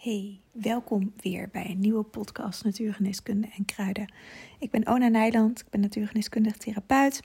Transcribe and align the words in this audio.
Hey, 0.00 0.40
welkom 0.52 1.12
weer 1.16 1.48
bij 1.52 1.70
een 1.70 1.78
nieuwe 1.78 2.02
podcast 2.02 2.64
Natuurgeneeskunde 2.64 3.48
en 3.56 3.64
Kruiden. 3.64 4.12
Ik 4.58 4.70
ben 4.70 4.86
Ona 4.86 5.08
Nijland, 5.08 5.60
ik 5.60 5.68
ben 5.70 5.80
natuurgeneeskundig 5.80 6.56
therapeut, 6.56 7.22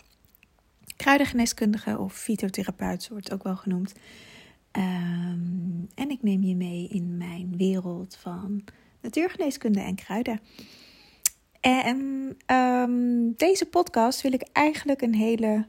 kruidengeneeskundige 0.95 1.99
of 1.99 2.13
fytotherapeut, 2.13 3.07
wordt 3.09 3.33
ook 3.33 3.43
wel 3.43 3.55
genoemd. 3.55 3.93
Ehm, 4.71 5.83
en 5.95 6.09
ik 6.09 6.23
neem 6.23 6.43
je 6.43 6.55
mee 6.55 6.87
in 6.87 7.17
mijn 7.17 7.57
wereld 7.57 8.15
van 8.15 8.63
natuurgeneeskunde 9.01 9.79
en 9.81 9.95
kruiden. 9.95 10.39
En 11.59 11.97
um, 12.55 13.33
deze 13.37 13.65
podcast 13.65 14.21
wil 14.21 14.33
ik 14.33 14.47
eigenlijk 14.51 15.01
een 15.01 15.15
hele 15.15 15.65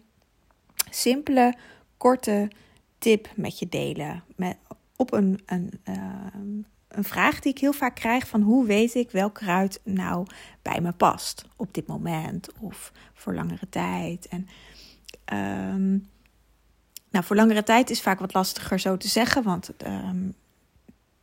simpele, 0.91 1.54
korte 1.96 2.50
tip 2.98 3.29
met 3.36 3.59
je 3.59 3.68
delen. 3.68 4.25
Met, 4.36 4.57
op 4.96 5.12
een, 5.12 5.41
een, 5.46 5.70
ehm, 5.84 6.61
een 6.96 7.04
vraag 7.04 7.40
die 7.40 7.52
ik 7.52 7.58
heel 7.58 7.72
vaak 7.72 7.94
krijg 7.94 8.28
van 8.28 8.42
hoe 8.42 8.66
weet 8.66 8.95
ik 8.95 9.10
welk 9.10 9.34
kruid 9.34 9.80
nou 9.84 10.27
bij 10.62 10.80
me 10.80 10.92
past 10.92 11.45
op 11.56 11.74
dit 11.74 11.87
moment 11.87 12.48
of 12.60 12.92
voor 13.14 13.34
langere 13.34 13.68
tijd. 13.68 14.28
En 14.28 14.48
um, 15.73 16.09
nou, 17.10 17.24
voor 17.24 17.37
langere 17.37 17.62
tijd 17.62 17.90
is 17.90 18.02
vaak 18.02 18.18
wat 18.18 18.34
lastiger 18.34 18.78
zo 18.78 18.96
te 18.96 19.09
zeggen, 19.09 19.42
want 19.42 19.70
um, 19.87 20.34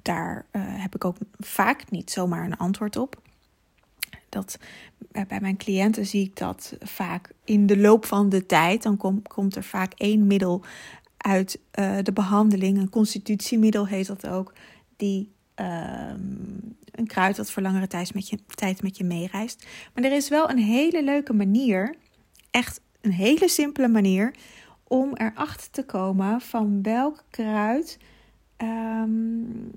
daar 0.02 0.46
uh, 0.52 0.62
heb 0.66 0.96
ik 0.96 1.06
ook 1.06 1.18
vaak 1.40 1.92
niet 1.92 2.12
zomaar 2.12 2.46
een 2.46 2.58
antwoord 2.58 2.96
op. 2.96 3.22
Dat, 4.30 4.58
uh, 5.12 5.22
bij 5.28 5.40
mijn 5.40 5.58
cliënten 5.58 6.06
zie 6.06 6.26
ik 6.26 6.38
dat 6.38 6.76
vaak 6.80 7.32
in 7.44 7.68
de 7.68 7.78
loop 7.78 8.06
van 8.06 8.30
de 8.30 8.46
tijd, 8.46 8.84
dan 8.84 8.98
kom, 8.98 9.22
komt 9.22 9.56
er 9.56 9.64
vaak 9.64 9.94
één 9.94 10.28
middel 10.28 10.62
uit 11.18 11.60
uh, 11.80 11.98
de 12.02 12.14
behandeling, 12.14 12.78
een 12.78 12.90
constitutiemiddel 12.90 13.88
heet 13.88 14.08
dat 14.08 14.28
ook, 14.28 14.54
die 14.98 15.33
um, 15.56 16.78
een 16.92 17.08
kruid 17.08 17.36
dat 17.36 17.52
voor 17.52 17.64
langere 17.64 17.88
tijd 17.88 18.14
met, 18.14 18.30
je, 18.30 18.40
tijd 18.46 18.82
met 18.84 18.98
je 18.98 19.04
meereist. 19.04 19.68
Maar 19.94 20.04
er 20.04 20.12
is 20.12 20.30
wel 20.30 20.50
een 20.50 20.58
hele 20.58 21.04
leuke 21.04 21.34
manier, 21.34 21.96
echt 22.52 22.82
een 23.02 23.12
hele 23.12 23.48
simpele 23.48 23.88
manier, 23.88 24.36
om 24.84 25.16
erachter 25.16 25.70
te 25.70 25.86
komen 25.86 26.42
van 26.42 26.82
welk 26.82 27.24
kruid 27.30 27.98
um, 28.58 29.72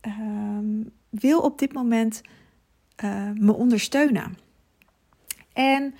um, 0.00 0.90
wil 1.10 1.40
op 1.40 1.58
dit 1.58 1.72
moment 1.72 2.20
uh, 3.04 3.30
me 3.34 3.52
ondersteunen. 3.52 4.38
En 5.52 5.94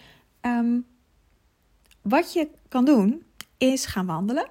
wat 2.03 2.33
je 2.33 2.49
kan 2.69 2.85
doen, 2.85 3.23
is 3.59 3.87
gaan 3.87 4.07
wandelen 4.07 4.49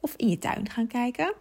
of 0.00 0.14
in 0.16 0.28
je 0.28 0.38
tuin 0.38 0.70
gaan 0.70 0.86
kijken. 0.86 1.34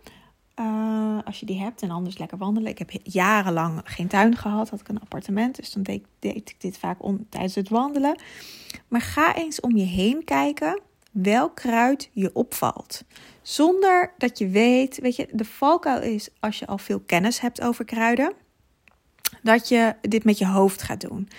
Uh, 0.59 1.17
als 1.25 1.39
je 1.39 1.45
die 1.45 1.59
hebt 1.59 1.81
en 1.81 1.91
anders 1.91 2.17
lekker 2.17 2.38
wandelen. 2.38 2.71
Ik 2.71 2.77
heb 2.77 2.91
jarenlang 3.03 3.81
geen 3.83 4.07
tuin 4.07 4.35
gehad, 4.35 4.69
had 4.69 4.80
ik 4.80 4.88
een 4.88 4.99
appartement. 4.99 5.55
Dus 5.55 5.71
dan 5.71 5.83
deed, 5.83 6.05
ik 6.19 6.55
dit 6.57 6.77
vaak 6.77 6.97
tijdens 7.30 7.55
het 7.55 7.69
wandelen. 7.69 8.21
Maar 8.88 9.02
ga 9.02 9.35
eens 9.35 9.59
om 9.59 9.75
je 9.75 9.83
heen 9.83 10.23
kijken 10.23 10.81
welk 11.11 11.55
kruid 11.55 12.09
je 12.13 12.29
opvalt. 12.33 13.03
Zonder 13.41 14.13
dat 14.17 14.38
je 14.38 14.47
weet, 14.47 14.99
weet 14.99 15.16
je, 15.16 15.27
de 15.31 15.45
valkuil 15.45 16.02
is 16.02 16.29
als 16.39 16.59
je 16.59 16.67
al 16.67 16.77
veel 16.77 16.99
kennis 16.99 17.39
hebt 17.39 17.61
over 17.61 17.85
kruiden, 17.85 18.33
dat 19.44 19.69
je 19.69 19.95
dit 20.02 20.23
met 20.23 20.38
je 20.38 20.47
hoofd 20.47 20.81
gaat 20.81 21.02
doen. 21.02 21.29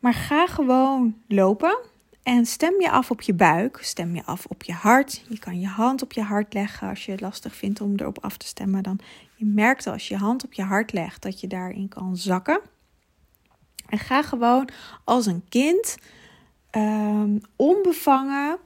Maar 0.00 0.14
ga 0.14 0.46
gewoon 0.46 1.16
lopen 1.28 1.78
en 2.26 2.46
stem 2.46 2.80
je 2.80 2.90
af 2.90 3.10
op 3.10 3.20
je 3.20 3.34
buik, 3.34 3.78
stem 3.82 4.14
je 4.14 4.24
af 4.24 4.46
op 4.46 4.62
je 4.62 4.72
hart. 4.72 5.22
Je 5.28 5.38
kan 5.38 5.60
je 5.60 5.66
hand 5.66 6.02
op 6.02 6.12
je 6.12 6.22
hart 6.22 6.54
leggen 6.54 6.88
als 6.88 7.04
je 7.04 7.10
het 7.10 7.20
lastig 7.20 7.54
vindt 7.54 7.80
om 7.80 7.92
erop 7.96 8.18
af 8.18 8.36
te 8.36 8.46
stemmen. 8.46 8.82
Dan 8.82 8.98
je 9.34 9.44
merkt 9.44 9.86
als 9.86 10.08
je 10.08 10.14
je 10.14 10.20
hand 10.20 10.44
op 10.44 10.52
je 10.52 10.62
hart 10.62 10.92
legt 10.92 11.22
dat 11.22 11.40
je 11.40 11.46
daarin 11.46 11.88
kan 11.88 12.16
zakken. 12.16 12.60
En 13.88 13.98
ga 13.98 14.22
gewoon 14.22 14.68
als 15.04 15.26
een 15.26 15.44
kind 15.48 15.96
um, 16.70 17.40
onbevangen 17.56 18.58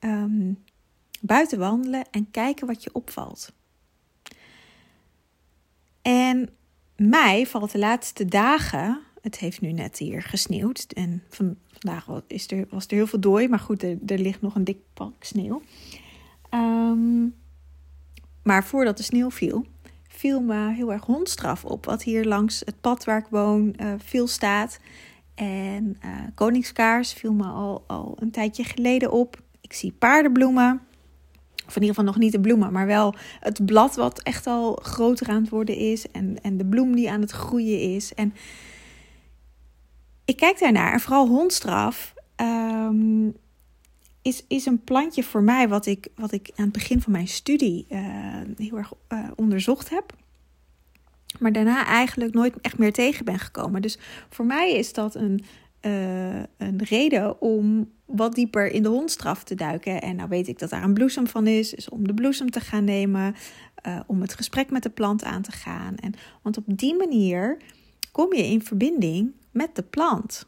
um, 0.00 0.64
buiten 1.20 1.58
wandelen 1.58 2.04
en 2.10 2.30
kijken 2.30 2.66
wat 2.66 2.82
je 2.82 2.94
opvalt. 2.94 3.52
En 6.02 6.50
mij 6.96 7.46
valt 7.46 7.72
de 7.72 7.78
laatste 7.78 8.24
dagen, 8.24 9.00
het 9.22 9.38
heeft 9.38 9.60
nu 9.60 9.72
net 9.72 9.98
hier 9.98 10.22
gesneeuwd 10.22 10.86
en 10.94 11.22
van, 11.28 11.56
vandaag 11.72 12.22
is 12.26 12.50
er, 12.50 12.66
was 12.70 12.86
er 12.86 12.94
heel 12.94 13.06
veel 13.06 13.20
dooi, 13.20 13.48
maar 13.48 13.58
goed, 13.58 13.82
er, 13.82 13.98
ligt 14.06 14.42
nog 14.42 14.54
een 14.54 14.64
dik 14.64 14.78
pak 14.94 15.12
sneeuw. 15.20 15.62
Um, 16.54 17.34
maar 18.42 18.64
voordat 18.64 18.96
de 18.96 19.02
sneeuw 19.02 19.30
viel, 19.30 19.66
viel 20.08 20.40
me 20.40 20.72
heel 20.72 20.92
erg 20.92 21.04
hondstraf 21.04 21.64
op. 21.64 21.84
Wat 21.84 22.02
hier 22.02 22.24
langs 22.24 22.62
het 22.64 22.80
pad 22.80 23.04
waar 23.04 23.18
ik 23.18 23.26
woon 23.30 23.74
uh, 23.80 23.92
veel 23.98 24.26
staat. 24.26 24.78
En 25.34 25.96
uh, 26.04 26.10
koningskaars 26.34 27.12
viel 27.12 27.32
me 27.32 27.44
al, 27.44 27.84
al 27.86 28.16
een 28.18 28.30
tijdje 28.30 28.64
geleden 28.64 29.12
op. 29.12 29.42
Ik 29.60 29.72
zie 29.72 29.92
paardenbloemen. 29.92 30.80
Of 31.66 31.76
in 31.76 31.82
ieder 31.82 31.96
geval 31.96 32.12
nog 32.12 32.18
niet 32.18 32.32
de 32.32 32.40
bloemen, 32.40 32.72
maar 32.72 32.86
wel 32.86 33.14
het 33.40 33.66
blad 33.66 33.96
wat 33.96 34.22
echt 34.22 34.46
al 34.46 34.78
groter 34.82 35.28
aan 35.28 35.40
het 35.40 35.50
worden 35.50 35.76
is. 35.76 36.10
En, 36.10 36.42
en 36.42 36.56
de 36.56 36.64
bloem 36.64 36.94
die 36.94 37.10
aan 37.10 37.20
het 37.20 37.30
groeien 37.30 37.80
is. 37.94 38.14
En 38.14 38.34
ik 40.28 40.36
kijk 40.36 40.58
daarnaar. 40.58 40.92
En 40.92 41.00
vooral 41.00 41.28
hondstraf 41.28 42.14
um, 42.36 43.36
is, 44.22 44.44
is 44.48 44.66
een 44.66 44.84
plantje 44.84 45.22
voor 45.22 45.42
mij 45.42 45.68
wat 45.68 45.86
ik, 45.86 46.08
wat 46.14 46.32
ik 46.32 46.50
aan 46.56 46.64
het 46.64 46.72
begin 46.72 47.00
van 47.00 47.12
mijn 47.12 47.28
studie 47.28 47.86
uh, 47.88 47.98
heel 48.56 48.76
erg 48.76 48.92
uh, 49.12 49.28
onderzocht 49.36 49.88
heb. 49.88 50.12
Maar 51.38 51.52
daarna 51.52 51.86
eigenlijk 51.86 52.34
nooit 52.34 52.60
echt 52.60 52.78
meer 52.78 52.92
tegen 52.92 53.24
ben 53.24 53.38
gekomen. 53.38 53.82
Dus 53.82 53.98
voor 54.30 54.44
mij 54.44 54.72
is 54.72 54.92
dat 54.92 55.14
een, 55.14 55.44
uh, 55.82 56.42
een 56.56 56.82
reden 56.84 57.40
om 57.40 57.90
wat 58.04 58.34
dieper 58.34 58.72
in 58.72 58.82
de 58.82 58.88
hondstraf 58.88 59.44
te 59.44 59.54
duiken. 59.54 60.02
En 60.02 60.16
nou 60.16 60.28
weet 60.28 60.48
ik 60.48 60.58
dat 60.58 60.70
daar 60.70 60.84
een 60.84 60.94
bloesem 60.94 61.26
van 61.26 61.46
is. 61.46 61.70
Dus 61.70 61.88
om 61.88 62.06
de 62.06 62.14
bloesem 62.14 62.50
te 62.50 62.60
gaan 62.60 62.84
nemen. 62.84 63.34
om 64.06 64.20
het 64.20 64.34
gesprek 64.34 64.70
met 64.70 64.82
de 64.82 64.90
plant 64.90 65.24
aan 65.24 65.42
te 65.42 65.52
gaan. 65.52 65.96
En, 65.96 66.14
want 66.42 66.56
op 66.56 66.64
die 66.66 66.96
manier 66.96 67.58
kom 68.18 68.34
je 68.34 68.42
in 68.42 68.62
verbinding 68.62 69.34
met 69.50 69.76
de 69.76 69.82
plant. 69.82 70.46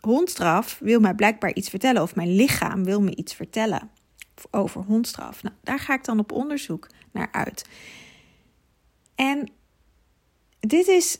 Hondstraf 0.00 0.78
wil 0.78 1.00
mij 1.00 1.14
blijkbaar 1.14 1.54
iets 1.54 1.68
vertellen, 1.68 2.02
of 2.02 2.14
mijn 2.14 2.34
lichaam 2.34 2.84
wil 2.84 3.02
me 3.02 3.16
iets 3.16 3.34
vertellen 3.34 3.90
over 4.50 4.82
hondstraf. 4.82 5.42
Nou, 5.42 5.54
daar 5.62 5.78
ga 5.78 5.94
ik 5.94 6.04
dan 6.04 6.18
op 6.18 6.32
onderzoek 6.32 6.86
naar 7.10 7.28
uit. 7.32 7.68
En 9.14 9.50
dit 10.60 10.86
is 10.88 11.18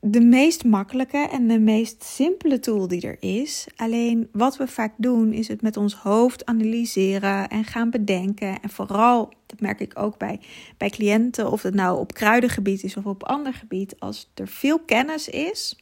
de 0.00 0.20
meest 0.20 0.64
makkelijke 0.64 1.28
en 1.30 1.48
de 1.48 1.58
meest 1.58 2.04
simpele 2.04 2.60
tool 2.60 2.88
die 2.88 3.00
er 3.00 3.16
is. 3.22 3.66
Alleen 3.76 4.28
wat 4.32 4.56
we 4.56 4.66
vaak 4.66 4.92
doen 4.96 5.32
is 5.32 5.48
het 5.48 5.62
met 5.62 5.76
ons 5.76 5.94
hoofd 5.94 6.46
analyseren 6.46 7.48
en 7.48 7.64
gaan 7.64 7.90
bedenken. 7.90 8.60
En 8.62 8.70
vooral, 8.70 9.32
dat 9.46 9.60
merk 9.60 9.80
ik 9.80 9.98
ook 9.98 10.18
bij, 10.18 10.40
bij 10.76 10.90
cliënten, 10.90 11.50
of 11.50 11.62
het 11.62 11.74
nou 11.74 11.98
op 11.98 12.14
kruidengebied 12.14 12.82
is 12.82 12.96
of 12.96 13.06
op 13.06 13.22
ander 13.22 13.54
gebied, 13.54 14.00
als 14.00 14.30
er 14.34 14.48
veel 14.48 14.78
kennis 14.78 15.28
is, 15.28 15.78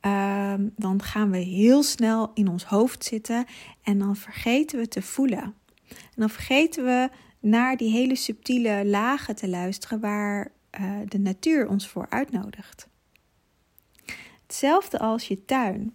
um, 0.00 0.72
dan 0.76 1.02
gaan 1.02 1.30
we 1.30 1.38
heel 1.38 1.82
snel 1.82 2.30
in 2.34 2.48
ons 2.48 2.64
hoofd 2.64 3.04
zitten 3.04 3.44
en 3.82 3.98
dan 3.98 4.16
vergeten 4.16 4.78
we 4.78 4.88
te 4.88 5.02
voelen. 5.02 5.54
En 5.88 6.20
dan 6.20 6.30
vergeten 6.30 6.84
we 6.84 7.08
naar 7.40 7.76
die 7.76 7.90
hele 7.90 8.16
subtiele 8.16 8.82
lagen 8.86 9.36
te 9.36 9.48
luisteren 9.48 10.00
waar 10.00 10.52
uh, 10.80 10.98
de 11.08 11.18
natuur 11.18 11.68
ons 11.68 11.88
voor 11.88 12.06
uitnodigt. 12.08 12.88
Hetzelfde 14.42 14.98
als 14.98 15.28
je 15.28 15.44
tuin. 15.44 15.94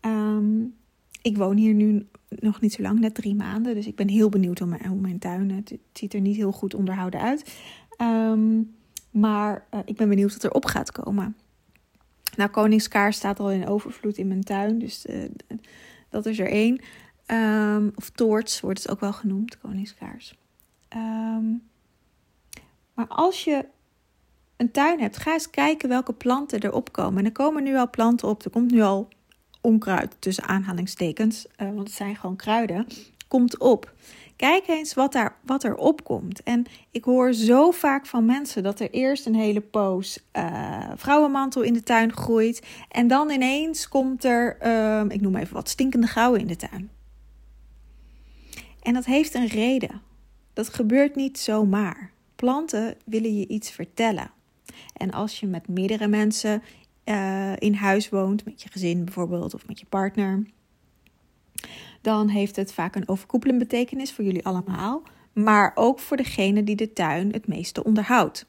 Um, 0.00 0.74
ik 1.22 1.36
woon 1.36 1.56
hier 1.56 1.74
nu 1.74 2.06
nog 2.28 2.60
niet 2.60 2.72
zo 2.72 2.82
lang, 2.82 2.98
net 3.00 3.14
drie 3.14 3.34
maanden. 3.34 3.74
Dus 3.74 3.86
ik 3.86 3.96
ben 3.96 4.08
heel 4.08 4.28
benieuwd 4.28 4.58
hoe 4.58 4.68
mijn, 4.68 5.00
mijn 5.00 5.18
tuin. 5.18 5.50
Het, 5.50 5.68
het, 5.68 5.80
ziet 5.92 6.14
er 6.14 6.20
niet 6.20 6.36
heel 6.36 6.52
goed 6.52 6.74
onderhouden 6.74 7.20
uit. 7.20 7.60
Um, 7.98 8.74
maar 9.10 9.66
uh, 9.74 9.80
ik 9.84 9.96
ben 9.96 10.08
benieuwd 10.08 10.32
wat 10.32 10.42
er 10.42 10.52
op 10.52 10.64
gaat 10.64 10.92
komen. 10.92 11.36
Nou, 12.36 12.50
koningskaars 12.50 13.16
staat 13.16 13.40
al 13.40 13.50
in 13.50 13.66
overvloed 13.66 14.18
in 14.18 14.28
mijn 14.28 14.44
tuin. 14.44 14.78
Dus 14.78 15.06
dat 16.10 16.26
is 16.26 16.38
er 16.38 16.50
één. 16.50 16.80
Um, 17.26 17.92
of 17.94 18.10
toorts 18.10 18.60
wordt 18.60 18.78
het 18.82 18.90
ook 18.90 19.00
wel 19.00 19.12
genoemd, 19.12 19.58
koningskaars. 19.58 20.38
Maar 22.94 23.06
als 23.08 23.44
je 23.44 23.66
een 24.56 24.70
tuin 24.70 25.00
hebt, 25.00 25.16
ga 25.16 25.32
eens 25.32 25.50
kijken 25.50 25.88
welke 25.88 26.12
planten 26.12 26.62
erop 26.62 26.92
komen. 26.92 27.18
En 27.18 27.24
er 27.24 27.32
komen 27.32 27.62
nu 27.62 27.76
al 27.76 27.90
planten 27.90 28.28
op. 28.28 28.44
Er 28.44 28.50
komt 28.50 28.70
nu 28.70 28.82
al 28.82 29.08
onkruid 29.60 30.16
tussen 30.18 30.44
aanhalingstekens, 30.44 31.46
uh, 31.46 31.66
want 31.66 31.78
het 31.78 31.96
zijn 31.96 32.16
gewoon 32.16 32.36
kruiden. 32.36 32.86
Komt 33.28 33.58
op. 33.58 33.92
Kijk 34.36 34.68
eens 34.68 34.94
wat, 34.94 35.12
daar, 35.12 35.36
wat 35.44 35.64
er 35.64 35.76
opkomt. 35.76 36.42
En 36.42 36.64
ik 36.90 37.04
hoor 37.04 37.32
zo 37.32 37.70
vaak 37.70 38.06
van 38.06 38.24
mensen 38.24 38.62
dat 38.62 38.80
er 38.80 38.90
eerst 38.90 39.26
een 39.26 39.34
hele 39.34 39.60
poos 39.60 40.18
uh, 40.36 40.90
vrouwenmantel 40.94 41.62
in 41.62 41.72
de 41.72 41.82
tuin 41.82 42.12
groeit. 42.12 42.66
En 42.88 43.06
dan 43.06 43.30
ineens 43.30 43.88
komt 43.88 44.24
er, 44.24 44.56
uh, 44.62 45.04
ik 45.08 45.20
noem 45.20 45.36
even 45.36 45.54
wat, 45.54 45.68
stinkende 45.68 46.06
gauwen 46.06 46.40
in 46.40 46.46
de 46.46 46.56
tuin. 46.56 46.90
En 48.82 48.94
dat 48.94 49.04
heeft 49.04 49.34
een 49.34 49.46
reden. 49.46 50.00
Dat 50.52 50.68
gebeurt 50.68 51.14
niet 51.14 51.38
zomaar. 51.38 52.10
planten 52.36 52.96
willen 53.04 53.38
je 53.38 53.46
iets 53.46 53.70
vertellen. 53.70 54.30
En 54.92 55.10
als 55.10 55.40
je 55.40 55.46
met 55.46 55.68
meerdere 55.68 56.08
mensen 56.08 56.62
uh, 57.04 57.52
in 57.58 57.74
huis 57.74 58.08
woont, 58.08 58.44
met 58.44 58.62
je 58.62 58.68
gezin 58.68 59.04
bijvoorbeeld 59.04 59.54
of 59.54 59.66
met 59.66 59.80
je 59.80 59.86
partner, 59.86 60.42
dan 62.00 62.28
heeft 62.28 62.56
het 62.56 62.72
vaak 62.72 62.94
een 62.94 63.08
overkoepelende 63.08 63.64
betekenis 63.64 64.12
voor 64.12 64.24
jullie 64.24 64.44
allemaal, 64.44 65.02
maar 65.32 65.72
ook 65.74 65.98
voor 65.98 66.16
degene 66.16 66.64
die 66.64 66.76
de 66.76 66.92
tuin 66.92 67.32
het 67.32 67.46
meeste 67.46 67.84
onderhoudt. 67.84 68.46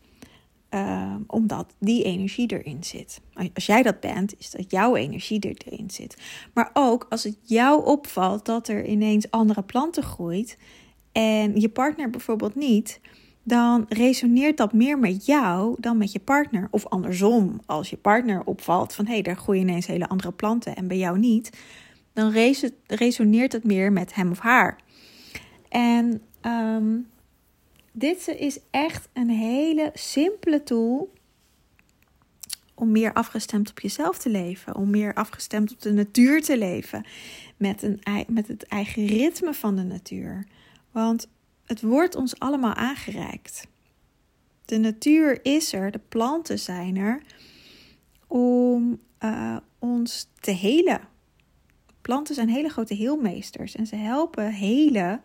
Uh, 0.69 1.15
omdat 1.27 1.73
die 1.79 2.03
energie 2.03 2.51
erin 2.51 2.83
zit. 2.83 3.21
Als 3.53 3.65
jij 3.65 3.83
dat 3.83 3.99
bent, 3.99 4.37
is 4.37 4.51
dat 4.51 4.71
jouw 4.71 4.95
energie 4.95 5.39
erin 5.39 5.89
zit. 5.89 6.21
Maar 6.53 6.69
ook 6.73 7.05
als 7.09 7.23
het 7.23 7.37
jou 7.41 7.85
opvalt 7.85 8.45
dat 8.45 8.67
er 8.67 8.85
ineens 8.85 9.31
andere 9.31 9.63
planten 9.63 10.03
groeit 10.03 10.57
en 11.11 11.59
je 11.59 11.69
partner 11.69 12.09
bijvoorbeeld 12.09 12.55
niet, 12.55 12.99
dan 13.47 13.85
resoneert 13.89 14.57
dat 14.57 14.73
meer 14.73 14.99
met 14.99 15.25
jou 15.25 15.75
dan 15.79 15.97
met 15.97 16.11
je 16.11 16.19
partner. 16.19 16.67
Of 16.71 16.85
andersom, 16.85 17.61
als 17.65 17.89
je 17.89 17.97
partner 17.97 18.41
opvalt 18.45 18.93
van 18.93 19.05
hé, 19.05 19.13
hey, 19.13 19.21
daar 19.21 19.37
groeien 19.37 19.61
ineens 19.61 19.87
hele 19.87 20.07
andere 20.07 20.31
planten 20.31 20.75
en 20.75 20.87
bij 20.87 20.97
jou 20.97 21.19
niet, 21.19 21.49
dan 22.13 22.31
resoneert 22.87 23.51
het 23.51 23.63
meer 23.63 23.91
met 23.91 24.13
hem 24.13 24.31
of 24.31 24.39
haar. 24.39 24.79
En 25.69 26.21
um, 26.41 27.07
dit 27.91 28.27
is 28.27 28.59
echt 28.71 29.09
een 29.13 29.29
hele 29.29 29.91
simpele 29.93 30.63
tool 30.63 31.13
om 32.73 32.91
meer 32.91 33.13
afgestemd 33.13 33.69
op 33.69 33.79
jezelf 33.79 34.17
te 34.17 34.29
leven, 34.29 34.75
om 34.75 34.89
meer 34.89 35.13
afgestemd 35.13 35.71
op 35.71 35.81
de 35.81 35.93
natuur 35.93 36.41
te 36.41 36.57
leven, 36.57 37.05
met, 37.57 37.83
een, 37.83 37.99
met 38.27 38.47
het 38.47 38.63
eigen 38.63 39.05
ritme 39.05 39.53
van 39.53 39.75
de 39.75 39.83
natuur. 39.83 40.47
Want 40.91 41.27
het 41.65 41.81
wordt 41.81 42.15
ons 42.15 42.39
allemaal 42.39 42.73
aangereikt. 42.73 43.67
De 44.65 44.77
natuur 44.77 45.45
is 45.45 45.73
er, 45.73 45.91
de 45.91 46.01
planten 46.09 46.59
zijn 46.59 46.97
er 46.97 47.21
om 48.27 48.99
uh, 49.19 49.57
ons 49.79 50.29
te 50.39 50.51
helen. 50.51 51.01
Planten 52.01 52.35
zijn 52.35 52.49
hele 52.49 52.69
grote 52.69 52.93
heelmeesters 52.93 53.75
en 53.75 53.87
ze 53.87 53.95
helpen 53.95 54.51
helen 54.51 55.21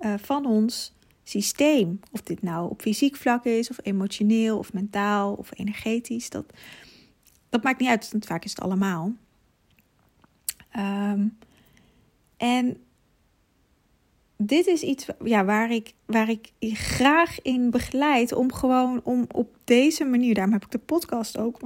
uh, 0.00 0.14
van 0.18 0.46
ons 0.46 0.94
systeem. 1.22 2.00
Of 2.10 2.22
dit 2.22 2.42
nou 2.42 2.70
op 2.70 2.80
fysiek 2.80 3.16
vlak 3.16 3.44
is, 3.44 3.70
of 3.70 3.78
emotioneel, 3.82 4.58
of 4.58 4.72
mentaal, 4.72 5.34
of 5.34 5.50
energetisch. 5.58 6.30
Dat, 6.30 6.52
dat 7.48 7.62
maakt 7.62 7.80
niet 7.80 7.88
uit, 7.88 8.10
want 8.10 8.26
vaak 8.26 8.44
is 8.44 8.50
het 8.50 8.60
allemaal. 8.60 9.12
Um, 10.76 11.38
en 12.36 12.76
dit 14.42 14.66
is 14.66 14.82
iets 14.82 15.06
ja, 15.24 15.44
waar, 15.44 15.70
ik, 15.70 15.92
waar 16.06 16.28
ik 16.28 16.52
je 16.58 16.74
graag 16.74 17.42
in 17.42 17.70
begeleid. 17.70 18.32
Om 18.32 18.52
gewoon 18.52 19.00
om 19.04 19.26
op 19.34 19.56
deze 19.64 20.04
manier, 20.04 20.34
daarom 20.34 20.52
heb 20.52 20.64
ik 20.64 20.70
de 20.70 20.78
podcast 20.78 21.38
ook. 21.38 21.58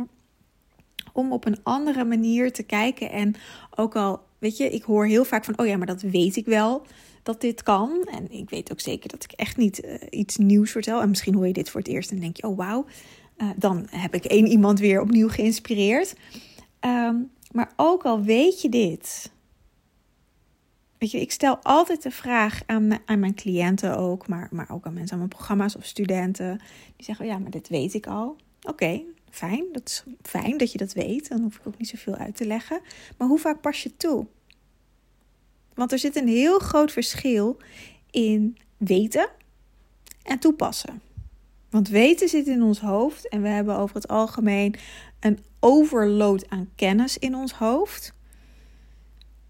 Om 1.12 1.32
op 1.32 1.46
een 1.46 1.58
andere 1.62 2.04
manier 2.04 2.52
te 2.52 2.62
kijken. 2.62 3.10
En 3.10 3.34
ook 3.74 3.96
al, 3.96 4.20
weet 4.38 4.56
je, 4.56 4.70
ik 4.70 4.82
hoor 4.82 5.06
heel 5.06 5.24
vaak 5.24 5.44
van: 5.44 5.58
oh 5.58 5.66
ja, 5.66 5.76
maar 5.76 5.86
dat 5.86 6.02
weet 6.02 6.36
ik 6.36 6.46
wel 6.46 6.86
dat 7.22 7.40
dit 7.40 7.62
kan. 7.62 8.08
En 8.10 8.30
ik 8.30 8.50
weet 8.50 8.72
ook 8.72 8.80
zeker 8.80 9.08
dat 9.08 9.24
ik 9.24 9.32
echt 9.32 9.56
niet 9.56 9.84
uh, 9.84 9.94
iets 10.10 10.36
nieuws 10.36 10.70
vertel. 10.70 11.00
En 11.00 11.08
misschien 11.08 11.34
hoor 11.34 11.46
je 11.46 11.52
dit 11.52 11.70
voor 11.70 11.80
het 11.80 11.88
eerst 11.88 12.10
en 12.10 12.20
denk 12.20 12.36
je: 12.36 12.46
oh 12.46 12.56
wauw. 12.56 12.86
Uh, 13.36 13.50
dan 13.56 13.86
heb 13.90 14.14
ik 14.14 14.24
één 14.24 14.46
iemand 14.46 14.78
weer 14.78 15.00
opnieuw 15.00 15.28
geïnspireerd. 15.28 16.14
Um, 16.80 17.30
maar 17.54 17.72
ook 17.76 18.04
al 18.04 18.22
weet 18.22 18.62
je 18.62 18.68
dit, 18.68 19.32
Ik 21.12 21.32
stel 21.32 21.58
altijd 21.62 22.02
de 22.02 22.10
vraag 22.10 22.62
aan, 22.66 22.98
aan 23.04 23.18
mijn 23.18 23.34
cliënten 23.34 23.96
ook, 23.96 24.28
maar, 24.28 24.48
maar 24.50 24.70
ook 24.70 24.86
aan 24.86 24.92
mensen 24.92 25.12
aan 25.12 25.18
mijn 25.18 25.30
programma's 25.30 25.76
of 25.76 25.84
studenten. 25.84 26.60
Die 26.96 27.04
zeggen, 27.04 27.26
ja, 27.26 27.38
maar 27.38 27.50
dit 27.50 27.68
weet 27.68 27.94
ik 27.94 28.06
al. 28.06 28.36
Oké, 28.62 29.02
fijn. 29.30 29.64
Dat 29.72 29.88
is 29.88 30.04
fijn 30.22 30.58
dat 30.58 30.72
je 30.72 30.78
dat 30.78 30.92
weet. 30.92 31.28
Dan 31.28 31.40
hoef 31.42 31.56
ik 31.56 31.66
ook 31.66 31.78
niet 31.78 31.88
zoveel 31.88 32.14
uit 32.14 32.36
te 32.36 32.46
leggen. 32.46 32.80
Maar 33.18 33.28
hoe 33.28 33.38
vaak 33.38 33.60
pas 33.60 33.82
je 33.82 33.96
toe? 33.96 34.26
Want 35.74 35.92
er 35.92 35.98
zit 35.98 36.16
een 36.16 36.28
heel 36.28 36.58
groot 36.58 36.92
verschil 36.92 37.56
in 38.10 38.56
weten 38.76 39.28
en 40.22 40.38
toepassen. 40.38 41.00
Want 41.70 41.88
weten 41.88 42.28
zit 42.28 42.46
in 42.46 42.62
ons 42.62 42.80
hoofd 42.80 43.28
en 43.28 43.42
we 43.42 43.48
hebben 43.48 43.76
over 43.76 43.96
het 43.96 44.08
algemeen 44.08 44.74
een 45.20 45.38
overload 45.60 46.48
aan 46.48 46.70
kennis 46.74 47.18
in 47.18 47.34
ons 47.34 47.52
hoofd. 47.52 48.14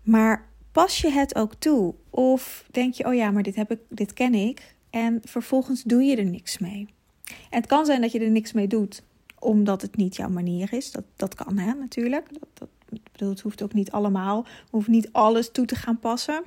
Maar 0.03 0.49
pas 0.75 1.01
je 1.01 1.11
het 1.11 1.35
ook 1.35 1.55
toe? 1.55 1.95
Of 2.11 2.65
denk 2.71 2.95
je, 2.95 3.07
oh 3.07 3.15
ja, 3.15 3.31
maar 3.31 3.43
dit, 3.43 3.55
heb 3.55 3.71
ik, 3.71 3.79
dit 3.89 4.13
ken 4.13 4.35
ik. 4.35 4.75
En 4.91 5.21
vervolgens 5.25 5.83
doe 5.83 6.03
je 6.03 6.17
er 6.17 6.25
niks 6.25 6.59
mee. 6.59 6.89
En 7.25 7.59
het 7.59 7.67
kan 7.67 7.87
zijn 7.87 8.01
dat 8.01 8.13
je 8.13 8.21
er 8.21 8.31
niks 8.31 8.53
mee 8.53 8.67
doet, 8.67 9.03
omdat 9.39 9.83
het 9.83 9.97
niet 9.97 10.17
jouw 10.17 10.29
manier 10.29 10.73
is. 10.73 10.91
Dat, 10.91 11.05
dat 11.17 11.35
kan 11.35 11.59
hè, 11.59 11.75
natuurlijk. 11.75 12.29
Dat, 12.31 12.49
dat, 12.89 13.01
bedoel, 13.13 13.29
het 13.29 13.41
hoeft 13.41 13.63
ook 13.63 13.73
niet 13.73 13.91
allemaal, 13.91 14.47
hoeft 14.71 14.89
niet 14.89 15.09
alles 15.13 15.51
toe 15.51 15.67
te 15.67 15.75
gaan 15.75 15.99
passen. 15.99 16.45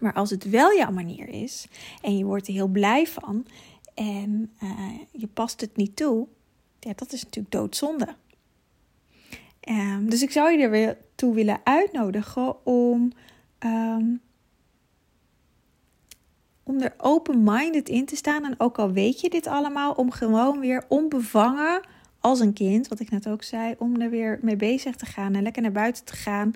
Maar 0.00 0.12
als 0.12 0.30
het 0.30 0.50
wel 0.50 0.76
jouw 0.76 0.92
manier 0.92 1.28
is 1.28 1.66
en 2.02 2.16
je 2.16 2.24
wordt 2.24 2.46
er 2.46 2.52
heel 2.52 2.68
blij 2.68 3.06
van 3.06 3.46
en 3.94 4.52
uh, 4.62 4.90
je 5.12 5.26
past 5.26 5.60
het 5.60 5.76
niet 5.76 5.96
toe, 5.96 6.26
ja, 6.80 6.92
dat 6.96 7.12
is 7.12 7.22
natuurlijk 7.24 7.54
doodzonde. 7.54 8.14
Um, 9.68 10.10
dus 10.10 10.22
ik 10.22 10.30
zou 10.30 10.52
je 10.52 10.62
er 10.62 10.70
weer 10.70 10.96
toe 11.18 11.34
willen 11.34 11.60
uitnodigen 11.64 12.66
om, 12.66 13.12
um, 13.58 14.20
om 16.62 16.80
er 16.80 16.94
open-minded 16.96 17.88
in 17.88 18.06
te 18.06 18.16
staan. 18.16 18.44
En 18.44 18.54
ook 18.58 18.78
al 18.78 18.92
weet 18.92 19.20
je 19.20 19.30
dit 19.30 19.46
allemaal, 19.46 19.92
om 19.92 20.10
gewoon 20.10 20.60
weer 20.60 20.84
onbevangen 20.88 21.80
als 22.20 22.40
een 22.40 22.52
kind, 22.52 22.88
wat 22.88 23.00
ik 23.00 23.10
net 23.10 23.28
ook 23.28 23.42
zei, 23.42 23.74
om 23.78 24.00
er 24.00 24.10
weer 24.10 24.38
mee 24.42 24.56
bezig 24.56 24.96
te 24.96 25.06
gaan 25.06 25.34
en 25.34 25.42
lekker 25.42 25.62
naar 25.62 25.72
buiten 25.72 26.04
te 26.04 26.16
gaan. 26.16 26.52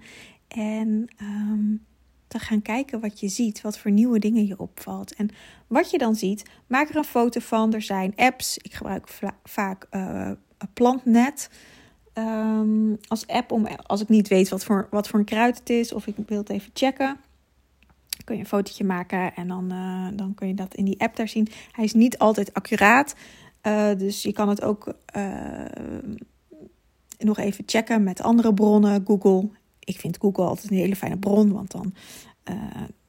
En 0.49 1.09
um, 1.21 1.85
te 2.29 2.39
gaan 2.39 2.63
kijken 2.63 3.01
wat 3.01 3.21
je 3.21 3.29
ziet, 3.29 3.61
wat 3.61 3.79
voor 3.79 3.91
nieuwe 3.91 4.19
dingen 4.19 4.47
je 4.47 4.59
opvalt. 4.59 5.15
En 5.15 5.29
wat 5.67 5.91
je 5.91 5.99
dan 5.99 6.15
ziet, 6.15 6.51
maak 6.67 6.89
er 6.89 6.97
een 6.97 7.05
foto 7.05 7.41
van. 7.41 7.75
Er 7.75 7.83
zijn 7.83 8.13
apps, 8.17 8.59
ik 8.59 8.75
gebruik 8.75 9.09
vaak 9.45 9.87
uh, 9.91 10.31
Plantnet. 10.73 11.51
Um, 12.15 12.99
als 13.09 13.27
app 13.27 13.53
om 13.53 13.67
als 13.67 14.01
ik 14.01 14.09
niet 14.09 14.29
weet 14.29 14.49
wat 14.49 14.65
voor, 14.65 14.89
wat 14.91 15.09
voor 15.09 15.19
een 15.19 15.25
kruid 15.25 15.59
het 15.59 15.71
is 15.71 15.93
of 15.93 16.07
ik 16.07 16.15
wil 16.27 16.39
het 16.39 16.51
even 16.51 16.71
checken. 16.75 17.17
Kun 18.25 18.35
je 18.35 18.41
een 18.41 18.47
fotootje 18.47 18.85
maken 18.85 19.35
en 19.35 19.49
dan, 19.49 19.73
uh, 19.73 20.09
dan 20.15 20.35
kun 20.35 20.49
je 20.49 20.55
dat 20.55 20.75
in 20.75 20.85
die 20.85 21.01
app 21.01 21.17
daar 21.17 21.29
zien. 21.29 21.49
Hij 21.71 21.85
is 21.85 21.93
niet 21.93 22.19
altijd 22.19 22.55
accuraat. 22.55 23.15
Uh, 23.63 23.95
dus 23.99 24.23
je 24.23 24.33
kan 24.33 24.49
het 24.49 24.63
ook 24.63 24.95
uh, 25.17 25.25
nog 27.19 27.39
even 27.39 27.65
checken 27.67 28.03
met 28.03 28.21
andere 28.21 28.55
bronnen. 28.55 29.05
Google. 29.07 29.49
Ik 29.79 30.01
vind 30.01 30.19
Google 30.21 30.45
altijd 30.45 30.71
een 30.71 30.77
hele 30.77 30.97
fijne 30.97 31.19
bron, 31.19 31.53
want 31.53 31.71
dan 31.71 31.95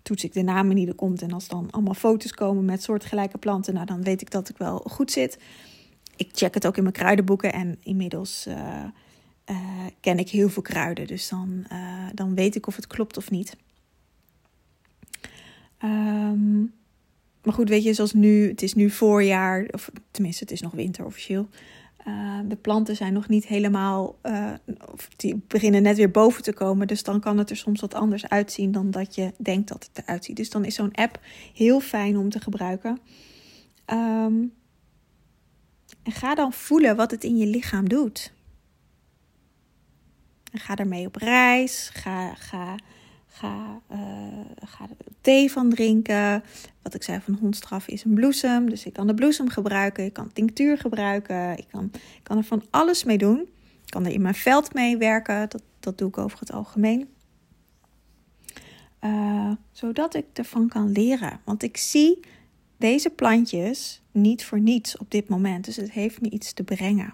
toets 0.01 0.24
ik 0.24 0.34
de 0.34 0.42
namen 0.42 0.75
die 0.75 0.88
er 0.88 0.96
komt. 0.96 1.22
En 1.22 1.32
als 1.32 1.48
dan 1.48 1.68
allemaal 1.72 1.94
foto's 1.94 2.34
komen 2.34 2.66
met 2.66 2.84
soortgelijke 2.84 3.38
planten, 3.38 3.74
nou, 3.74 3.86
dan 3.86 4.04
weet 4.04 4.22
ik 4.22 4.32
dat 4.32 4.50
ik 4.50 4.58
wel 4.58 4.78
goed 4.78 5.12
zit 5.12 5.38
ik 6.15 6.29
check 6.34 6.53
het 6.53 6.67
ook 6.67 6.77
in 6.77 6.84
mijn 6.84 6.96
kruidenboeken 6.96 7.53
en 7.53 7.77
inmiddels 7.84 8.46
uh, 8.48 8.84
uh, 9.50 9.58
ken 10.00 10.17
ik 10.17 10.29
heel 10.29 10.50
veel 10.50 10.62
kruiden. 10.62 11.08
Dus 11.08 11.29
dan, 11.29 11.65
uh, 11.72 12.05
dan 12.13 12.36
weet 12.36 12.55
ik 12.55 12.67
of 12.67 12.75
het 12.75 12.88
klopt 12.88 13.17
of 13.17 13.32
niet. 13.32 13.58
Um, 15.84 16.74
maar 17.43 17.53
goed, 17.53 17.70
weet 17.70 17.84
je, 17.84 17.93
zoals 17.93 18.13
nu, 18.13 18.48
het 18.48 18.62
is 18.62 18.74
nu 18.74 18.89
voorjaar, 18.89 19.67
of 19.72 19.91
tenminste, 20.12 20.43
het 20.43 20.53
is 20.53 20.62
nog 20.62 20.72
winter 20.72 21.05
officieel. 21.05 21.50
de 22.48 22.58
planten 22.62 22.96
zijn 22.96 23.13
nog 23.13 23.27
niet 23.27 23.48
helemaal, 23.48 24.20
of 24.91 25.10
die 25.15 25.41
beginnen 25.48 25.82
net 25.82 25.98
weer 25.98 26.12
boven 26.12 26.43
te 26.43 26.53
komen. 26.53 26.88
Dus 26.88 27.03
dan 27.03 27.20
kan 27.20 27.38
het 27.38 27.50
er 27.50 27.58
soms 27.58 27.82
wat 27.82 27.93
anders 27.93 28.27
uitzien 28.27 28.72
dan 28.72 28.91
dat 28.91 29.15
je 29.15 29.34
denkt 29.38 29.67
dat 29.67 29.89
het 29.91 30.03
eruit 30.03 30.25
ziet. 30.25 30.36
Dus 30.36 30.50
dan 30.50 30.65
is 30.65 30.75
zo'n 30.75 30.93
app 30.93 31.20
heel 31.53 31.79
fijn 31.79 32.17
om 32.17 32.29
te 32.29 32.39
gebruiken. 32.39 33.00
Um, 33.86 34.53
en 36.04 36.12
ga 36.12 36.36
dan 36.36 36.54
voelen 36.54 36.96
wat 36.96 37.12
het 37.12 37.24
in 37.24 37.38
je 37.38 37.46
lichaam 37.46 37.90
doet. 37.90 38.34
En 40.52 40.60
ga 40.60 40.76
ermee 40.76 41.06
op 41.06 41.16
reis. 41.16 41.90
Ga, 41.94 42.34
ga, 42.34 42.76
ga, 43.28 43.82
uh, 43.92 43.98
ga 44.64 44.84
er 44.84 45.06
thee 45.22 45.52
van 45.52 45.70
drinken. 45.70 46.44
Wat 46.82 46.94
ik 46.94 47.04
zei 47.04 47.20
van 47.22 47.34
hondstraf 47.34 47.88
is 47.88 48.04
een 48.04 48.14
bloesem. 48.14 48.70
Dus 48.70 48.86
ik 48.86 48.94
kan 48.94 49.08
de 49.08 49.14
bloesem 49.14 49.50
gebruiken. 49.50 50.06
Ik 50.06 50.14
kan 50.14 50.34
tinctuur 50.34 50.78
gebruiken. 50.78 51.58
Ik 51.58 51.66
kan, 51.72 51.92
kan 52.24 52.38
er 52.38 52.44
van 52.44 52.64
alles 52.70 53.04
mee 53.04 53.18
doen. 53.18 53.40
Ik 53.86 53.90
kan 53.90 54.06
er 54.06 54.12
in 54.12 54.22
mijn 54.22 54.36
veld 54.36 54.74
mee 54.74 54.98
werken. 54.98 55.50
Dat, 55.50 55.64
dat 55.80 55.98
doe 55.98 56.08
ik 56.08 56.18
over 56.18 56.40
het 56.40 56.52
algemeen. 56.52 57.10
Uh, 59.02 59.52
zodat 59.72 60.16
ik 60.16 60.26
ervan 60.34 60.68
kan 60.68 60.92
leren. 60.92 61.40
Want 61.44 61.64
ik 61.64 61.78
zie 61.78 62.20
deze 62.84 63.10
plantjes 63.10 64.02
niet 64.12 64.46
voor 64.46 64.60
niets 64.60 64.98
op 64.98 65.12
dit 65.12 65.28
moment. 65.30 65.66
Dus 65.66 65.75
het 65.75 65.92
heeft 65.92 66.22
me 66.22 66.30
iets 66.30 66.54
te 66.54 66.63
brengen. 66.63 67.13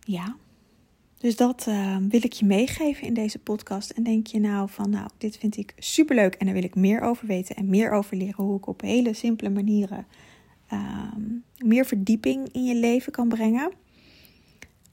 Ja. 0.00 0.36
Dus 1.18 1.36
dat 1.36 1.66
uh, 1.68 1.96
wil 2.08 2.24
ik 2.24 2.32
je 2.32 2.44
meegeven 2.44 3.06
in 3.06 3.14
deze 3.14 3.38
podcast. 3.38 3.90
En 3.90 4.02
denk 4.02 4.26
je 4.26 4.40
nou 4.40 4.70
van, 4.70 4.90
nou, 4.90 5.08
dit 5.18 5.36
vind 5.36 5.56
ik 5.56 5.74
superleuk 5.78 6.34
en 6.34 6.46
daar 6.46 6.54
wil 6.54 6.64
ik 6.64 6.74
meer 6.74 7.00
over 7.00 7.26
weten 7.26 7.56
en 7.56 7.68
meer 7.68 7.90
over 7.90 8.16
leren 8.16 8.44
hoe 8.44 8.56
ik 8.56 8.66
op 8.66 8.80
hele 8.80 9.12
simpele 9.12 9.50
manieren 9.50 10.06
uh, 10.72 11.12
meer 11.58 11.86
verdieping 11.86 12.48
in 12.52 12.64
je 12.64 12.74
leven 12.74 13.12
kan 13.12 13.28
brengen. 13.28 13.72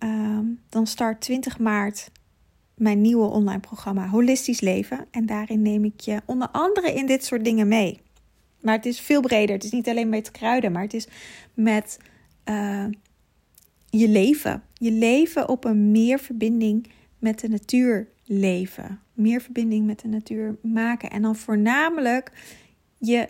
Uh, 0.04 0.40
dan 0.70 0.88
start 0.88 1.22
20 1.22 1.60
maart 1.60 2.12
mijn 2.84 3.02
nieuwe 3.02 3.28
online 3.28 3.60
programma 3.60 4.08
Holistisch 4.08 4.62
Leven. 4.62 5.06
En 5.12 5.25
daarin 5.25 5.62
neem 5.62 5.86
ik 5.86 6.00
je 6.00 6.22
onder 6.25 6.48
andere 6.52 6.94
in 6.94 7.06
dit 7.06 7.25
soort 7.25 7.44
dingen 7.44 7.68
mee. 7.68 8.00
Maar 8.62 8.75
het 8.75 8.86
is 8.86 9.00
veel 9.00 9.22
breder. 9.22 9.56
Het 9.56 9.63
is 9.63 9.72
niet 9.72 9.90
alleen 9.90 10.10
met 10.10 10.32
kruiden, 10.32 10.72
maar 10.72 10.82
het 10.82 10.94
is 10.94 11.08
met 11.54 12.00
uh, 12.50 12.86
je 13.90 14.08
leven. 14.08 14.63
Je 14.74 14.92
leven 14.92 15.50
op 15.50 15.66
een 15.66 15.92
meer 15.92 16.20
verbinding 16.20 16.88
met 17.20 17.40
de 17.40 17.50
natuur 17.50 18.08
leven. 18.25 19.00
Meer 19.13 19.42
verbinding 19.42 19.86
met 19.86 20.00
de 20.00 20.08
natuur 20.08 20.58
maken. 20.62 21.10
En 21.10 21.22
dan 21.22 21.36
voornamelijk 21.36 22.32
je 22.98 23.30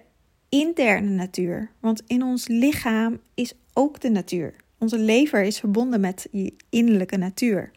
interne 0.49 1.09
natuur. 1.09 1.71
Want 1.79 2.03
in 2.07 2.23
ons 2.23 2.47
lichaam 2.47 3.19
is 3.33 3.53
ook 3.73 3.99
de 3.99 4.09
natuur. 4.09 4.55
Onze 4.77 4.99
lever 4.99 5.43
is 5.43 5.59
verbonden 5.59 5.99
met 5.99 6.27
je 6.31 6.53
innerlijke 6.69 7.17
natuur. 7.17 7.71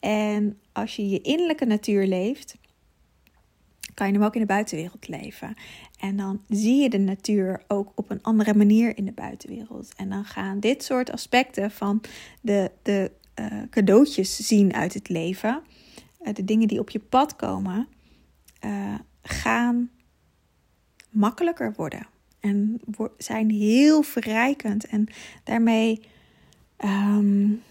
En 0.00 0.58
als 0.72 0.96
je 0.96 1.08
je 1.08 1.20
innerlijke 1.20 1.64
natuur 1.64 2.06
leeft, 2.06 2.56
kan 3.94 4.06
je 4.06 4.12
hem 4.12 4.22
ook 4.22 4.34
in 4.34 4.40
de 4.40 4.46
buitenwereld 4.46 5.08
leven. 5.08 5.54
En 5.98 6.16
dan 6.16 6.42
zie 6.48 6.82
je 6.82 6.90
de 6.90 6.98
natuur 6.98 7.62
ook 7.68 7.92
op 7.94 8.10
een 8.10 8.22
andere 8.22 8.54
manier 8.54 8.96
in 8.96 9.04
de 9.04 9.12
buitenwereld. 9.12 9.92
En 9.96 10.08
dan 10.08 10.24
gaan 10.24 10.60
dit 10.60 10.84
soort 10.84 11.10
aspecten 11.10 11.70
van 11.70 12.00
de, 12.40 12.70
de 12.82 13.10
uh, 13.40 13.46
cadeautjes 13.70 14.36
zien 14.36 14.74
uit 14.74 14.94
het 14.94 15.08
leven, 15.08 15.62
uh, 16.22 16.34
de 16.34 16.44
dingen 16.44 16.68
die 16.68 16.80
op 16.80 16.90
je 16.90 16.98
pad 16.98 17.36
komen, 17.36 17.88
uh, 18.64 18.94
gaan 19.22 19.90
makkelijker 21.10 21.72
worden. 21.76 22.06
En 22.40 22.80
zijn 23.18 23.50
heel 23.50 24.02
verrijkend. 24.02 24.86
En 24.86 25.06
daarmee 25.44 26.00
um, 26.84 27.62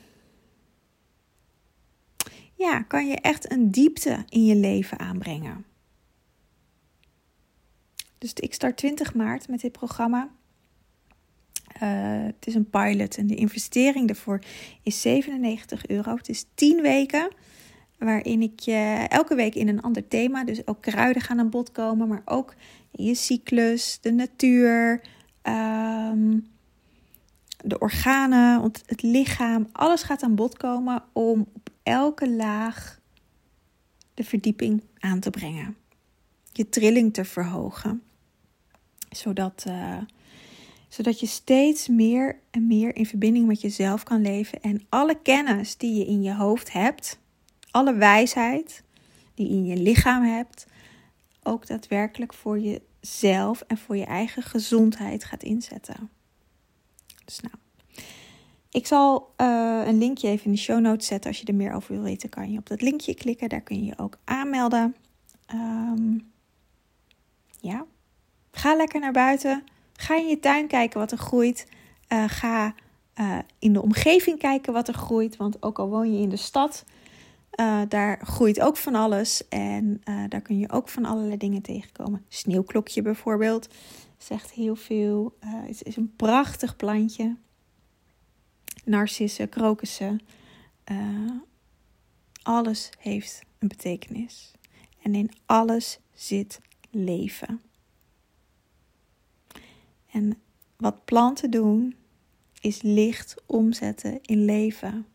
ja, 2.59 2.81
kan 2.81 3.07
je 3.07 3.15
echt 3.15 3.51
een 3.51 3.71
diepte 3.71 4.25
in 4.29 4.45
je 4.45 4.55
leven 4.55 4.99
aanbrengen. 4.99 5.65
Dus 8.17 8.33
ik 8.33 8.53
start 8.53 8.77
20 8.77 9.13
maart 9.13 9.47
met 9.47 9.61
dit 9.61 9.71
programma. 9.71 10.29
Uh, 11.83 12.25
het 12.25 12.47
is 12.47 12.55
een 12.55 12.69
pilot 12.69 13.17
en 13.17 13.27
de 13.27 13.35
investering 13.35 14.07
daarvoor 14.07 14.39
is 14.83 15.01
97 15.01 15.87
euro. 15.87 16.15
Het 16.15 16.29
is 16.29 16.45
10 16.53 16.81
weken 16.81 17.31
waarin 17.97 18.41
ik 18.41 18.59
je 18.59 19.05
elke 19.07 19.35
week 19.35 19.55
in 19.55 19.67
een 19.67 19.81
ander 19.81 20.07
thema, 20.07 20.43
dus 20.43 20.67
ook 20.67 20.81
kruiden 20.81 21.21
gaan 21.21 21.39
aan 21.39 21.49
bod 21.49 21.71
komen, 21.71 22.07
maar 22.07 22.21
ook 22.25 22.55
je 22.91 23.15
cyclus, 23.15 23.97
de 24.01 24.11
natuur, 24.11 25.01
um, 25.43 26.47
de 27.63 27.79
organen, 27.79 28.61
het 28.85 29.01
lichaam, 29.01 29.67
alles 29.71 30.03
gaat 30.03 30.23
aan 30.23 30.35
bod 30.35 30.57
komen 30.57 31.03
om 31.13 31.47
op 31.53 31.69
elke 31.83 32.29
laag 32.29 32.99
de 34.13 34.23
verdieping 34.23 34.83
aan 34.99 35.19
te 35.19 35.29
brengen. 35.29 35.77
Je 36.51 36.69
trilling 36.69 37.13
te 37.13 37.25
verhogen. 37.25 38.03
Zodat, 39.09 39.65
uh, 39.67 39.97
zodat 40.87 41.19
je 41.19 41.25
steeds 41.25 41.87
meer 41.87 42.39
en 42.51 42.67
meer 42.67 42.95
in 42.95 43.05
verbinding 43.05 43.47
met 43.47 43.61
jezelf 43.61 44.03
kan 44.03 44.21
leven. 44.21 44.61
En 44.61 44.85
alle 44.89 45.21
kennis 45.21 45.77
die 45.77 45.97
je 45.97 46.05
in 46.05 46.21
je 46.21 46.33
hoofd 46.33 46.73
hebt, 46.73 47.19
alle 47.71 47.93
wijsheid 47.93 48.83
die 49.33 49.47
je 49.47 49.53
in 49.53 49.65
je 49.65 49.77
lichaam 49.77 50.23
hebt, 50.23 50.67
ook 51.43 51.67
daadwerkelijk 51.67 52.33
voor 52.33 52.59
jezelf 52.59 53.61
en 53.61 53.77
voor 53.77 53.97
je 53.97 54.05
eigen 54.05 54.43
gezondheid 54.43 55.23
gaat 55.23 55.43
inzetten. 55.43 56.09
Dus 57.29 57.39
nou, 57.39 57.55
ik 58.71 58.87
zal 58.87 59.33
uh, 59.37 59.81
een 59.85 59.97
linkje 59.97 60.27
even 60.27 60.45
in 60.45 60.51
de 60.51 60.57
show 60.57 60.79
notes 60.79 61.07
zetten. 61.07 61.29
Als 61.29 61.39
je 61.39 61.45
er 61.45 61.55
meer 61.55 61.73
over 61.73 61.93
wil 61.93 62.03
weten, 62.03 62.29
kan 62.29 62.51
je 62.51 62.57
op 62.57 62.67
dat 62.67 62.81
linkje 62.81 63.13
klikken. 63.15 63.49
Daar 63.49 63.61
kun 63.61 63.75
je 63.75 63.85
je 63.85 63.97
ook 63.97 64.17
aanmelden. 64.23 64.95
Um, 65.53 66.31
ja, 67.59 67.85
ga 68.51 68.75
lekker 68.75 68.99
naar 68.99 69.11
buiten. 69.11 69.63
Ga 69.93 70.15
in 70.15 70.27
je 70.27 70.39
tuin 70.39 70.67
kijken 70.67 70.99
wat 70.99 71.11
er 71.11 71.17
groeit. 71.17 71.67
Uh, 72.13 72.23
ga 72.27 72.73
uh, 73.15 73.39
in 73.59 73.73
de 73.73 73.81
omgeving 73.81 74.39
kijken 74.39 74.73
wat 74.73 74.87
er 74.87 74.93
groeit. 74.93 75.37
Want 75.37 75.63
ook 75.63 75.79
al 75.79 75.89
woon 75.89 76.13
je 76.13 76.21
in 76.21 76.29
de 76.29 76.37
stad, 76.37 76.85
daar 77.87 78.19
groeit 78.23 78.59
ook 78.59 78.77
van 78.77 78.95
alles. 78.95 79.47
En 79.47 80.01
daar 80.27 80.41
kun 80.41 80.59
je 80.59 80.69
ook 80.69 80.89
van 80.89 81.05
allerlei 81.05 81.37
dingen 81.37 81.61
tegenkomen. 81.61 82.25
Sneeuwklokje 82.27 83.01
bijvoorbeeld 83.01 83.67
zegt 84.23 84.51
heel 84.51 84.75
veel. 84.75 85.37
het 85.39 85.83
is 85.83 85.95
een 85.95 86.15
prachtig 86.15 86.75
plantje 86.75 87.37
narcissen, 88.85 89.49
krokussen. 89.49 90.19
Uh, 90.91 91.31
alles 92.43 92.89
heeft 92.99 93.41
een 93.59 93.67
betekenis. 93.67 94.51
En 95.01 95.15
in 95.15 95.31
alles 95.45 95.99
zit 96.13 96.59
leven. 96.89 97.61
En 100.11 100.41
wat 100.77 101.05
planten 101.05 101.51
doen, 101.51 101.95
is 102.61 102.81
licht 102.81 103.35
omzetten 103.45 104.19
in 104.21 104.45
leven. 104.45 105.05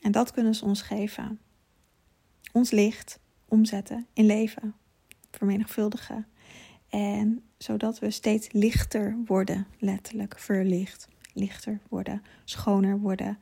En 0.00 0.12
dat 0.12 0.30
kunnen 0.30 0.54
ze 0.54 0.64
ons 0.64 0.82
geven. 0.82 1.40
Ons 2.52 2.70
licht 2.70 3.18
omzetten 3.44 4.06
in 4.12 4.26
leven. 4.26 4.74
Vermenigvuldigen. 5.30 6.26
En 6.88 7.42
zodat 7.58 7.98
we 7.98 8.10
steeds 8.10 8.52
lichter 8.52 9.16
worden, 9.26 9.66
letterlijk 9.78 10.38
verlicht 10.38 11.08
lichter 11.38 11.80
worden, 11.88 12.22
schoner 12.44 12.98
worden, 12.98 13.38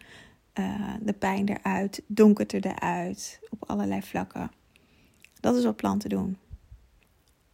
uh, 0.55 0.95
de 1.01 1.13
pijn 1.13 1.49
eruit, 1.49 2.03
donkerder 2.07 2.67
eruit, 2.67 3.41
op 3.51 3.71
allerlei 3.71 4.03
vlakken. 4.03 4.51
Dat 5.41 5.57
is 5.57 5.65
wat 5.65 5.77
planten 5.77 6.09
doen. 6.09 6.37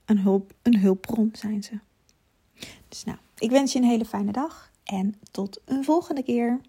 Een, 0.04 0.19
hulp, 0.19 0.54
een 0.62 0.78
hulpbron 0.78 1.31
zijn 1.33 1.62
ze. 1.62 1.78
Dus 2.88 3.04
nou, 3.04 3.19
ik 3.38 3.50
wens 3.50 3.73
je 3.73 3.78
een 3.78 3.85
hele 3.85 4.04
fijne 4.04 4.33
dag 4.33 4.71
en 4.85 5.14
tot 5.31 5.61
een 5.64 5.85
volgende 5.85 6.23
keer. 6.23 6.61